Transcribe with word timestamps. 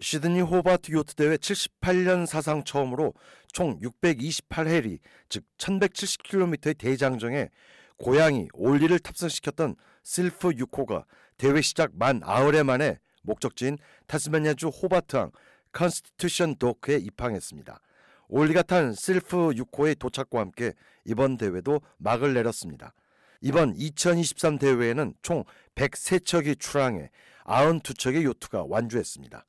시드니 0.00 0.40
호바트 0.40 0.92
요트 0.92 1.14
대회 1.14 1.36
78년 1.36 2.26
사상 2.26 2.64
처음으로 2.64 3.14
총 3.52 3.78
628해리, 3.80 4.98
즉 5.28 5.44
1170km의 5.58 6.76
대장정에 6.78 7.48
고양이 7.98 8.48
올리를 8.52 8.98
탑승시켰던 8.98 9.76
실프 10.02 10.50
6호가 10.50 11.04
대회 11.38 11.60
시작 11.60 11.96
만 11.96 12.20
9일 12.20 12.62
만에 12.62 12.98
목적지인 13.22 13.78
타스마니아주 14.06 14.68
호바트항 14.68 15.30
컨스티튜션 15.72 16.56
도크에 16.56 16.96
입항했습니다. 16.96 17.80
올리가 18.28 18.62
탄 18.62 18.92
실프 18.92 19.50
6호의 19.50 19.98
도착과 19.98 20.40
함께 20.40 20.72
이번 21.04 21.36
대회도 21.36 21.80
막을 21.98 22.34
내렸습니다. 22.34 22.92
이번 23.40 23.74
2023 23.76 24.58
대회에는 24.58 25.14
총 25.22 25.44
103척이 25.74 26.58
출항해 26.58 27.10
92척의 27.44 28.24
요트가 28.24 28.64
완주했습니다. 28.66 29.46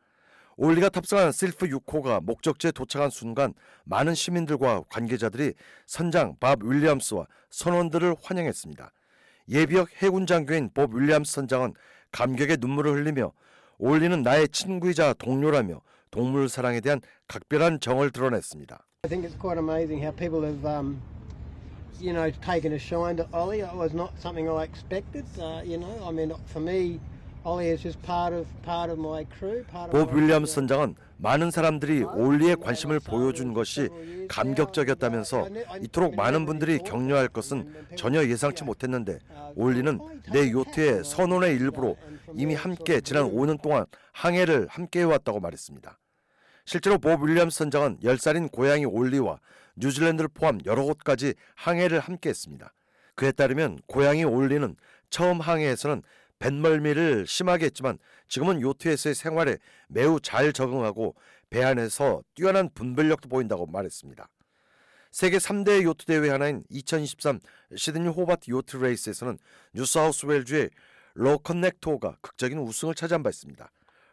올리가 0.60 0.90
탑승한 0.90 1.32
실프 1.32 1.68
6호가 1.68 2.24
목적지에 2.24 2.72
도착한 2.72 3.12
순간 3.12 3.54
많은 3.84 4.16
시민들과 4.16 4.82
관계자들이 4.90 5.54
선장 5.86 6.36
밥 6.40 6.64
윌리엄스와 6.64 7.28
선원들을 7.52 8.16
환영했습니다. 8.24 8.92
예비역 9.50 9.90
해군 10.02 10.26
장교인 10.26 10.72
법 10.74 10.96
윌리엄스 10.96 11.32
선장은 11.34 11.76
감격의 12.12 12.58
눈물을 12.60 12.92
흘리며 12.92 13.34
올리는 13.78 14.24
나의 14.24 14.50
친구이자 14.50 15.14
동료라며 15.14 15.80
동물 16.10 16.50
사랑에 16.50 16.82
대한 16.82 17.02
각별한 17.28 17.80
정을 17.80 18.10
드러냈습니다. 18.10 18.84
I 19.04 19.10
think 19.10 19.30
it's 19.30 19.40
quite 19.40 19.60
amazing 19.60 20.02
how 20.02 20.12
people 20.12 20.44
have, 20.44 20.66
um, 20.66 21.00
you 22.02 22.14
know, 22.14 22.32
taken 22.42 22.74
a 22.74 22.80
shine 22.80 23.16
to 23.18 23.28
Ollie. 23.32 23.62
It 23.62 23.76
was 23.76 23.94
not 23.94 24.10
something 24.18 24.50
I 24.50 24.64
expected. 24.66 25.26
Uh, 25.38 25.62
you 25.64 25.78
know, 25.78 25.94
I 26.04 26.12
mean, 26.12 26.34
for 26.50 26.60
me, 26.60 27.00
Ollie 27.44 27.70
is 27.70 27.82
just 27.82 28.02
part 28.02 28.34
of 28.36 28.46
part 28.64 28.92
of 28.92 29.00
my 29.00 29.26
crew. 29.38 29.64
Part 29.66 29.90
of 29.90 29.92
법 29.92 30.10
my, 30.10 30.22
윌리엄스 30.22 30.54
선장은 30.56 30.96
많은 31.18 31.50
사람들이 31.52 32.04
올리의 32.04 32.58
관심을 32.58 33.00
보여준 33.00 33.54
것이 33.54 33.90
감격적이었다면서 34.28 35.48
이토록 35.82 36.16
많은 36.16 36.46
분들이 36.46 36.80
격려할 36.80 37.30
것은 37.30 37.74
전혀 37.96 38.28
예상치 38.28 38.64
못했는데 38.64 39.20
올리는 39.56 39.98
내 40.32 40.52
요트의 40.52 41.04
선원의 41.04 41.56
일부로 41.56 41.98
이미 42.36 42.54
함께 42.54 43.02
지난 43.02 43.24
5년 43.24 43.62
동안 43.62 43.86
항해를 44.12 44.68
함께 44.70 45.00
해왔다고 45.00 45.40
말했습니다. 45.40 45.98
실제로 46.66 46.98
법 46.98 47.24
윌리엄스 47.24 47.60
선장은 47.60 48.00
10살인 48.04 48.52
고양이 48.52 48.86
올리와 48.86 49.40
뉴질랜드를 49.76 50.28
포함 50.34 50.60
여러 50.66 50.84
곳까지 50.84 51.34
항해를 51.56 52.00
함께 52.00 52.30
했습니다. 52.30 52.74
그에 53.16 53.32
따르면 53.32 53.80
고양이 53.88 54.24
올리는 54.26 54.76
처음 55.10 55.40
항해에서는 55.40 56.04
뱃멀미를 56.40 57.26
심하게 57.28 57.66
했지만 57.66 57.98
지금은 58.28 58.62
요트에서의 58.62 59.16
생활에 59.16 59.58
매우 59.88 60.20
잘 60.20 60.54
적응하고 60.54 61.16
배 61.50 61.64
안에서 61.64 62.22
뛰어난 62.36 62.70
분별력도 62.74 63.30
보인다고 63.30 63.66
말했습니다. 63.68 64.28
세계 65.12 65.38
3대 65.38 65.84
요트 65.84 66.06
대회 66.06 66.30
하나인 66.30 66.64
2023 66.70 67.40
시드니 67.76 68.10
호바트 68.10 68.52
요트 68.52 68.78
레이스에서는 68.78 69.38
뉴사우스웨일주의 69.74 70.70
로컨넥토가 71.16 72.18
극적인 72.22 72.60
우승을 72.60 72.94
차지한 72.94 73.24
바 73.24 73.30
있습니다. 73.30 73.72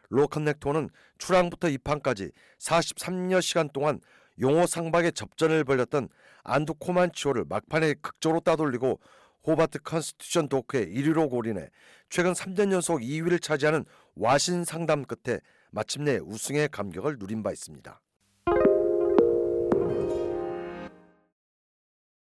로컨넥토는 0.09 0.89
출항부터 1.17 1.69
입항까지 1.69 2.31
43여 2.59 3.41
시간 3.41 3.69
동안 3.69 3.99
용호 4.39 4.65
상박의 4.65 5.13
접전을 5.13 5.63
벌였던 5.63 6.09
안두 6.43 6.73
코만치호를 6.75 7.45
막판에 7.47 7.95
극적으로 8.01 8.39
따돌리고 8.39 8.99
호바트 9.45 9.79
컨스티튜션 9.83 10.49
도크의 10.49 10.87
1위로 10.87 11.29
골인해 11.29 11.69
최근 12.09 12.33
3년 12.33 12.71
연속 12.71 12.99
2위를 12.99 13.41
차지하는 13.41 13.85
와신 14.15 14.63
상담 14.63 15.03
끝에 15.03 15.39
마침내 15.71 16.17
우승의 16.17 16.69
감격을 16.69 17.17
누린 17.19 17.43
바 17.43 17.51
있습니다. 17.51 18.01